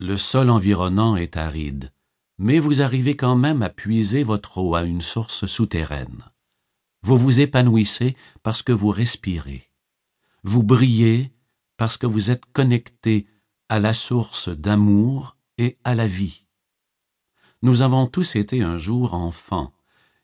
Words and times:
Le 0.00 0.16
sol 0.16 0.50
environnant 0.50 1.14
est 1.14 1.36
aride, 1.36 1.92
mais 2.38 2.58
vous 2.58 2.82
arrivez 2.82 3.16
quand 3.16 3.36
même 3.36 3.62
à 3.62 3.70
puiser 3.70 4.24
votre 4.24 4.58
eau 4.58 4.74
à 4.74 4.82
une 4.82 5.00
source 5.00 5.46
souterraine. 5.46 6.24
Vous 7.02 7.16
vous 7.16 7.40
épanouissez 7.40 8.16
parce 8.42 8.62
que 8.62 8.72
vous 8.72 8.88
respirez. 8.88 9.70
Vous 10.42 10.64
brillez 10.64 11.32
parce 11.76 11.96
que 11.96 12.06
vous 12.06 12.32
êtes 12.32 12.44
connecté 12.46 13.28
à 13.68 13.78
la 13.78 13.94
source 13.94 14.48
d'amour 14.48 15.36
et 15.58 15.78
à 15.84 15.94
la 15.94 16.08
vie. 16.08 16.46
Nous 17.62 17.82
avons 17.82 18.08
tous 18.08 18.34
été 18.34 18.62
un 18.62 18.76
jour 18.76 19.14
enfants, 19.14 19.72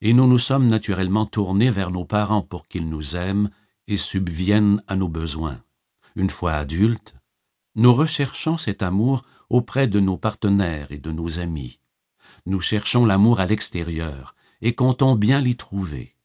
et 0.00 0.12
nous 0.12 0.26
nous 0.26 0.38
sommes 0.38 0.68
naturellement 0.68 1.24
tournés 1.24 1.70
vers 1.70 1.92
nos 1.92 2.04
parents 2.04 2.42
pour 2.42 2.66
qu'ils 2.66 2.88
nous 2.88 3.14
aiment 3.14 3.48
et 3.86 3.96
subviennent 3.96 4.82
à 4.88 4.96
nos 4.96 5.08
besoins. 5.08 5.62
Une 6.16 6.30
fois 6.30 6.54
adultes, 6.54 7.14
nous 7.74 7.94
recherchons 7.94 8.58
cet 8.58 8.82
amour 8.82 9.22
auprès 9.52 9.86
de 9.86 10.00
nos 10.00 10.16
partenaires 10.16 10.90
et 10.90 10.98
de 10.98 11.12
nos 11.12 11.38
amis. 11.38 11.78
Nous 12.46 12.60
cherchons 12.60 13.04
l'amour 13.04 13.38
à 13.38 13.46
l'extérieur 13.46 14.34
et 14.62 14.74
comptons 14.74 15.14
bien 15.14 15.40
l'y 15.40 15.56
trouver. 15.56 16.16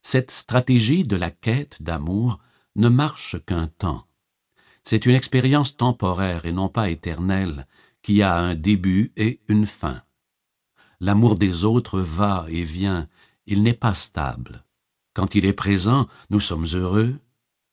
Cette 0.00 0.30
stratégie 0.30 1.02
de 1.02 1.16
la 1.16 1.32
quête 1.32 1.82
d'amour 1.82 2.38
ne 2.76 2.88
marche 2.88 3.36
qu'un 3.44 3.66
temps. 3.66 4.06
C'est 4.84 5.06
une 5.06 5.16
expérience 5.16 5.76
temporaire 5.76 6.46
et 6.46 6.52
non 6.52 6.68
pas 6.68 6.88
éternelle 6.88 7.66
qui 8.00 8.22
a 8.22 8.36
un 8.36 8.54
début 8.54 9.12
et 9.16 9.40
une 9.48 9.66
fin. 9.66 10.02
L'amour 11.00 11.34
des 11.34 11.64
autres 11.64 11.98
va 11.98 12.46
et 12.48 12.62
vient, 12.62 13.08
il 13.46 13.64
n'est 13.64 13.74
pas 13.74 13.94
stable. 13.94 14.64
Quand 15.14 15.34
il 15.34 15.44
est 15.44 15.52
présent, 15.52 16.06
nous 16.30 16.40
sommes 16.40 16.66
heureux, 16.74 17.18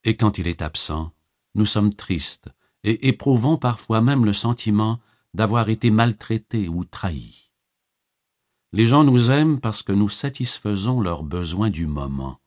et 0.04 0.18
quand 0.18 0.40
il 0.40 0.48
est 0.48 0.64
absent, 0.64 1.12
nous 1.54 1.68
sommes 1.68 1.94
tristes, 1.94 2.50
et 2.84 3.08
éprouvons 3.08 3.58
parfois 3.58 4.02
même 4.02 4.26
le 4.26 4.34
sentiment 4.34 5.00
d'avoir 5.34 5.70
été 5.70 5.92
maltraités 5.92 6.68
ou 6.68 6.86
trahis. 6.86 7.52
Les 8.72 8.86
gens 8.86 9.04
nous 9.04 9.32
aiment 9.32 9.60
parce 9.60 9.84
que 9.84 9.92
nous 9.92 10.10
satisfaisons 10.10 11.02
leurs 11.02 11.24
besoins 11.24 11.70
du 11.70 11.88
moment. 11.88 12.40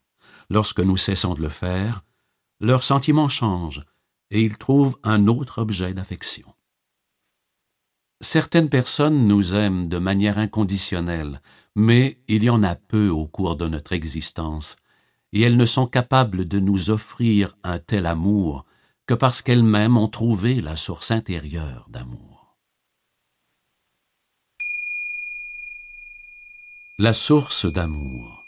Lorsque 0.51 0.81
nous 0.81 0.97
cessons 0.97 1.35
de 1.35 1.43
le 1.43 1.49
faire, 1.49 2.05
leurs 2.61 2.83
sentiments 2.83 3.29
changent 3.29 3.85
et 4.31 4.43
ils 4.43 4.59
trouvent 4.59 4.99
un 5.03 5.27
autre 5.29 5.59
objet 5.59 5.95
d'affection. 5.95 6.53
Certaines 8.21 8.71
personnes 8.71 9.29
nous 9.29 9.55
aiment 9.55 9.89
de 9.89 9.99
manière 9.99 10.39
inconditionnelle, 10.39 11.43
mais 11.75 12.21
il 12.29 12.43
y 12.43 12.51
en 12.51 12.63
a 12.63 12.75
peu 12.75 13.09
au 13.09 13.27
cours 13.27 13.57
de 13.57 13.69
notre 13.69 13.93
existence, 13.93 14.77
et 15.33 15.43
elles 15.43 15.57
ne 15.57 15.67
sont 15.67 15.87
capables 15.87 16.49
de 16.49 16.59
nous 16.59 16.91
offrir 16.91 17.57
un 17.63 17.79
tel 17.79 18.07
amour 18.07 18.65
que 19.07 19.15
parce 19.15 19.41
qu'elles-mêmes 19.41 19.97
ont 19.97 20.09
trouvé 20.09 20.61
la 20.61 20.75
source 20.75 21.13
intérieure 21.13 21.87
d'amour. 21.89 22.57
La 26.99 27.13
source 27.13 27.67
d'amour 27.67 28.45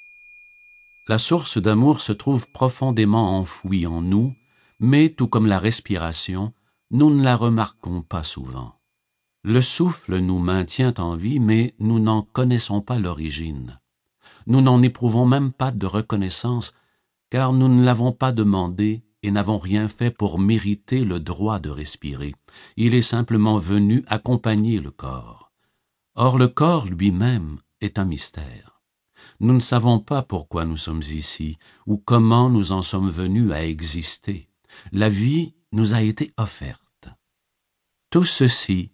La 1.06 1.18
source 1.18 1.58
d'amour 1.58 2.00
se 2.00 2.12
trouve 2.12 2.50
profondément 2.50 3.38
enfouie 3.38 3.86
en 3.86 4.02
nous, 4.02 4.34
mais 4.80 5.10
tout 5.10 5.28
comme 5.28 5.46
la 5.46 5.58
respiration, 5.58 6.52
nous 6.90 7.14
ne 7.14 7.22
la 7.22 7.36
remarquons 7.36 8.02
pas 8.02 8.24
souvent. 8.24 8.74
Le 9.44 9.60
souffle 9.62 10.18
nous 10.18 10.38
maintient 10.38 10.94
en 10.98 11.14
vie, 11.14 11.38
mais 11.38 11.74
nous 11.78 12.00
n'en 12.00 12.22
connaissons 12.22 12.80
pas 12.80 12.98
l'origine. 12.98 13.78
Nous 14.46 14.60
n'en 14.60 14.82
éprouvons 14.82 15.26
même 15.26 15.52
pas 15.52 15.70
de 15.70 15.86
reconnaissance, 15.86 16.72
car 17.30 17.52
nous 17.52 17.68
ne 17.68 17.84
l'avons 17.84 18.12
pas 18.12 18.32
demandé 18.32 19.04
et 19.22 19.30
n'avons 19.30 19.58
rien 19.58 19.88
fait 19.88 20.10
pour 20.10 20.38
mériter 20.38 21.04
le 21.04 21.20
droit 21.20 21.58
de 21.58 21.70
respirer. 21.70 22.34
Il 22.76 22.94
est 22.94 23.02
simplement 23.02 23.56
venu 23.56 24.04
accompagner 24.06 24.80
le 24.80 24.90
corps. 24.90 25.52
Or 26.14 26.38
le 26.38 26.48
corps 26.48 26.86
lui-même 26.86 27.58
est 27.80 27.98
un 27.98 28.04
mystère. 28.04 28.80
Nous 29.40 29.52
ne 29.52 29.60
savons 29.60 30.00
pas 30.00 30.22
pourquoi 30.22 30.64
nous 30.64 30.76
sommes 30.76 31.02
ici, 31.10 31.58
ou 31.86 31.98
comment 31.98 32.50
nous 32.50 32.72
en 32.72 32.82
sommes 32.82 33.10
venus 33.10 33.52
à 33.52 33.64
exister. 33.64 34.48
La 34.92 35.08
vie 35.08 35.54
nous 35.72 35.94
a 35.94 36.02
été 36.02 36.32
offerte. 36.36 37.08
Tout 38.10 38.24
ceci 38.24 38.92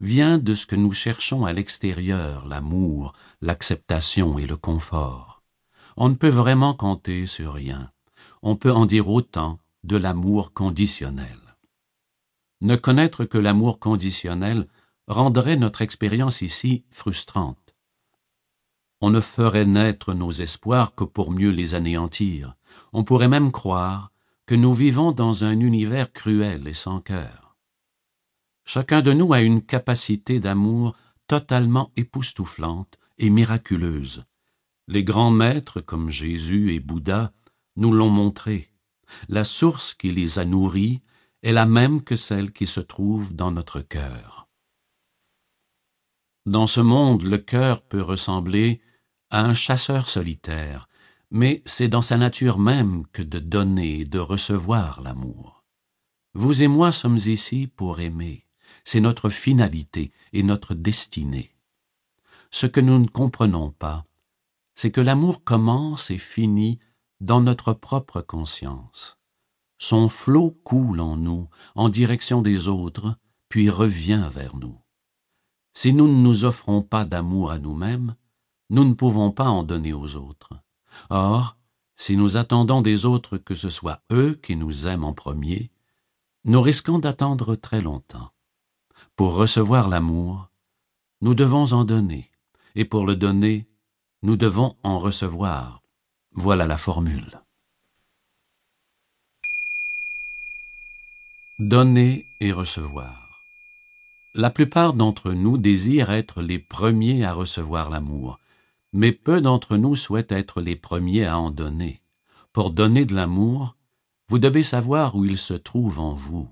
vient 0.00 0.38
de 0.38 0.54
ce 0.54 0.66
que 0.66 0.76
nous 0.76 0.92
cherchons 0.92 1.44
à 1.44 1.52
l'extérieur, 1.52 2.46
l'amour, 2.46 3.14
l'acceptation 3.40 4.38
et 4.38 4.46
le 4.46 4.56
confort. 4.56 5.42
On 5.96 6.08
ne 6.10 6.14
peut 6.14 6.28
vraiment 6.28 6.74
compter 6.74 7.26
sur 7.26 7.54
rien. 7.54 7.90
On 8.42 8.56
peut 8.56 8.72
en 8.72 8.84
dire 8.84 9.08
autant 9.08 9.58
de 9.86 9.96
l'amour 9.96 10.52
conditionnel. 10.52 11.38
Ne 12.60 12.74
connaître 12.74 13.24
que 13.24 13.38
l'amour 13.38 13.78
conditionnel 13.78 14.66
rendrait 15.06 15.56
notre 15.56 15.80
expérience 15.82 16.42
ici 16.42 16.84
frustrante. 16.90 17.74
On 19.00 19.10
ne 19.10 19.20
ferait 19.20 19.64
naître 19.64 20.12
nos 20.12 20.32
espoirs 20.32 20.94
que 20.94 21.04
pour 21.04 21.30
mieux 21.30 21.50
les 21.50 21.76
anéantir. 21.76 22.56
On 22.92 23.04
pourrait 23.04 23.28
même 23.28 23.52
croire 23.52 24.10
que 24.46 24.56
nous 24.56 24.74
vivons 24.74 25.12
dans 25.12 25.44
un 25.44 25.60
univers 25.60 26.12
cruel 26.12 26.66
et 26.66 26.74
sans 26.74 27.00
cœur. 27.00 27.56
Chacun 28.64 29.02
de 29.02 29.12
nous 29.12 29.32
a 29.32 29.40
une 29.40 29.62
capacité 29.62 30.40
d'amour 30.40 30.96
totalement 31.28 31.92
époustouflante 31.96 32.98
et 33.18 33.30
miraculeuse. 33.30 34.24
Les 34.88 35.04
grands 35.04 35.30
maîtres 35.30 35.80
comme 35.80 36.10
Jésus 36.10 36.74
et 36.74 36.80
Bouddha 36.80 37.32
nous 37.76 37.92
l'ont 37.92 38.10
montré 38.10 38.70
la 39.28 39.44
source 39.44 39.94
qui 39.94 40.10
les 40.12 40.38
a 40.38 40.44
nourris 40.44 41.02
est 41.42 41.52
la 41.52 41.66
même 41.66 42.02
que 42.02 42.16
celle 42.16 42.52
qui 42.52 42.66
se 42.66 42.80
trouve 42.80 43.34
dans 43.34 43.50
notre 43.50 43.80
cœur. 43.80 44.48
Dans 46.46 46.66
ce 46.66 46.80
monde, 46.80 47.22
le 47.22 47.38
cœur 47.38 47.82
peut 47.82 48.02
ressembler 48.02 48.80
à 49.30 49.42
un 49.42 49.54
chasseur 49.54 50.08
solitaire, 50.08 50.88
mais 51.30 51.62
c'est 51.66 51.88
dans 51.88 52.02
sa 52.02 52.16
nature 52.16 52.58
même 52.58 53.04
que 53.12 53.22
de 53.22 53.38
donner 53.38 54.00
et 54.00 54.04
de 54.04 54.18
recevoir 54.18 55.02
l'amour. 55.02 55.64
Vous 56.34 56.62
et 56.62 56.68
moi 56.68 56.92
sommes 56.92 57.18
ici 57.26 57.66
pour 57.66 58.00
aimer, 58.00 58.46
c'est 58.84 59.00
notre 59.00 59.28
finalité 59.28 60.12
et 60.32 60.42
notre 60.42 60.74
destinée. 60.74 61.56
Ce 62.50 62.66
que 62.66 62.80
nous 62.80 62.98
ne 62.98 63.08
comprenons 63.08 63.72
pas, 63.72 64.04
c'est 64.74 64.92
que 64.92 65.00
l'amour 65.00 65.42
commence 65.42 66.10
et 66.10 66.18
finit 66.18 66.78
dans 67.20 67.40
notre 67.40 67.72
propre 67.72 68.20
conscience. 68.20 69.18
Son 69.78 70.08
flot 70.08 70.52
coule 70.64 71.00
en 71.00 71.16
nous, 71.16 71.48
en 71.74 71.88
direction 71.88 72.42
des 72.42 72.68
autres, 72.68 73.16
puis 73.48 73.70
revient 73.70 74.28
vers 74.30 74.56
nous. 74.56 74.80
Si 75.74 75.92
nous 75.92 76.08
ne 76.08 76.20
nous 76.20 76.44
offrons 76.44 76.82
pas 76.82 77.04
d'amour 77.04 77.50
à 77.50 77.58
nous-mêmes, 77.58 78.16
nous 78.70 78.84
ne 78.84 78.94
pouvons 78.94 79.30
pas 79.30 79.48
en 79.48 79.62
donner 79.62 79.92
aux 79.92 80.16
autres. 80.16 80.54
Or, 81.10 81.56
si 81.96 82.16
nous 82.16 82.36
attendons 82.36 82.82
des 82.82 83.04
autres 83.04 83.38
que 83.38 83.54
ce 83.54 83.70
soit 83.70 84.02
eux 84.12 84.38
qui 84.42 84.56
nous 84.56 84.86
aiment 84.86 85.04
en 85.04 85.12
premier, 85.12 85.70
nous 86.44 86.62
risquons 86.62 86.98
d'attendre 86.98 87.54
très 87.54 87.80
longtemps. 87.80 88.30
Pour 89.16 89.34
recevoir 89.34 89.88
l'amour, 89.88 90.50
nous 91.20 91.34
devons 91.34 91.72
en 91.72 91.84
donner, 91.84 92.30
et 92.74 92.84
pour 92.84 93.06
le 93.06 93.16
donner, 93.16 93.68
nous 94.22 94.36
devons 94.36 94.76
en 94.82 94.98
recevoir 94.98 95.82
voilà 96.36 96.66
la 96.66 96.76
formule. 96.76 97.40
Donner 101.58 102.26
et 102.40 102.52
recevoir. 102.52 103.40
La 104.34 104.50
plupart 104.50 104.92
d'entre 104.92 105.32
nous 105.32 105.56
désirent 105.56 106.10
être 106.10 106.42
les 106.42 106.58
premiers 106.58 107.24
à 107.24 107.32
recevoir 107.32 107.88
l'amour, 107.88 108.38
mais 108.92 109.12
peu 109.12 109.40
d'entre 109.40 109.78
nous 109.78 109.96
souhaitent 109.96 110.32
être 110.32 110.60
les 110.60 110.76
premiers 110.76 111.24
à 111.24 111.38
en 111.38 111.50
donner. 111.50 112.02
Pour 112.52 112.70
donner 112.70 113.06
de 113.06 113.14
l'amour, 113.14 113.74
vous 114.28 114.38
devez 114.38 114.62
savoir 114.62 115.16
où 115.16 115.24
il 115.24 115.38
se 115.38 115.54
trouve 115.54 115.98
en 116.00 116.12
vous. 116.12 116.50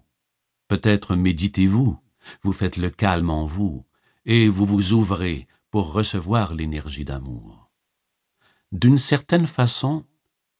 Peut-être 0.66 1.14
méditez-vous, 1.14 1.98
vous 2.42 2.52
faites 2.54 2.78
le 2.78 2.88
calme 2.88 3.28
en 3.28 3.44
vous, 3.44 3.84
et 4.24 4.48
vous 4.48 4.64
vous 4.64 4.94
ouvrez 4.94 5.46
pour 5.70 5.92
recevoir 5.92 6.54
l'énergie 6.54 7.04
d'amour. 7.04 7.63
D'une 8.74 8.98
certaine 8.98 9.46
façon, 9.46 10.04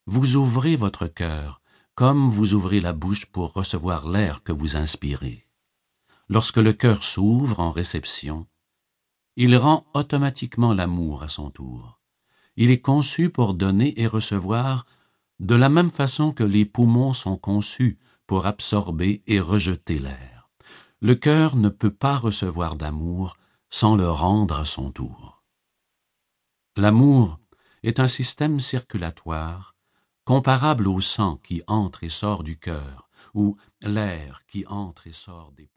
vous 0.05 0.37
ouvrez 0.37 0.77
votre 0.77 1.05
cœur, 1.05 1.61
comme 1.95 2.29
vous 2.29 2.53
ouvrez 2.53 2.79
la 2.79 2.93
bouche 2.93 3.25
pour 3.25 3.51
recevoir 3.51 4.07
l'air 4.07 4.41
que 4.41 4.53
vous 4.53 4.77
inspirez. 4.77 5.49
Lorsque 6.29 6.55
le 6.55 6.71
cœur 6.71 7.03
s'ouvre 7.03 7.59
en 7.59 7.71
réception, 7.71 8.47
il 9.35 9.57
rend 9.57 9.85
automatiquement 9.93 10.73
l'amour 10.73 11.23
à 11.23 11.27
son 11.27 11.49
tour. 11.49 11.99
Il 12.55 12.71
est 12.71 12.79
conçu 12.79 13.29
pour 13.29 13.53
donner 13.53 13.99
et 13.99 14.07
recevoir 14.07 14.85
de 15.41 15.55
la 15.55 15.67
même 15.67 15.91
façon 15.91 16.31
que 16.31 16.45
les 16.45 16.63
poumons 16.63 17.11
sont 17.11 17.35
conçus 17.35 17.99
pour 18.27 18.45
absorber 18.45 19.23
et 19.27 19.41
rejeter 19.41 19.99
l'air. 19.99 20.49
Le 21.01 21.15
cœur 21.15 21.57
ne 21.57 21.67
peut 21.67 21.93
pas 21.93 22.15
recevoir 22.15 22.77
d'amour 22.77 23.35
sans 23.69 23.97
le 23.97 24.09
rendre 24.09 24.61
à 24.61 24.63
son 24.63 24.89
tour. 24.89 25.43
L'amour 26.77 27.39
est 27.85 27.99
un 27.99 28.07
système 28.07 28.59
circulatoire 28.59 29.75
comparable 30.23 30.87
au 30.87 30.99
sang 31.01 31.37
qui 31.37 31.61
entre 31.67 32.03
et 32.03 32.09
sort 32.09 32.43
du 32.43 32.57
cœur, 32.57 33.09
ou 33.35 33.57
l'air 33.83 34.41
qui 34.47 34.65
entre 34.65 35.05
et 35.05 35.13
sort 35.13 35.51
des 35.51 35.67